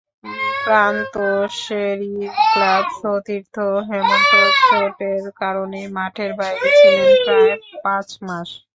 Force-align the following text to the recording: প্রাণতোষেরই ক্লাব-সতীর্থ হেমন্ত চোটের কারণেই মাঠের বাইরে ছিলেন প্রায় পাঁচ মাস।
প্রাণতোষেরই 0.63 2.13
ক্লাব-সতীর্থ 2.47 3.55
হেমন্ত 3.87 4.31
চোটের 4.61 5.23
কারণেই 5.41 5.87
মাঠের 5.97 6.31
বাইরে 6.39 6.67
ছিলেন 6.79 7.09
প্রায় 7.25 7.51
পাঁচ 7.83 8.07
মাস। 8.27 8.49